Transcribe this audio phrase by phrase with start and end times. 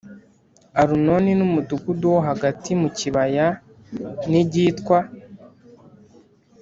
[0.81, 3.47] Arunoni n umudugudu wo hagati mu kibaya
[4.31, 4.97] n igitwa